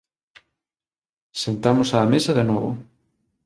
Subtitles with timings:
[1.43, 2.71] Sentamos á mesa de novo.